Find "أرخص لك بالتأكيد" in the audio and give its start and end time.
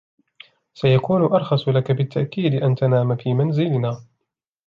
1.23-2.53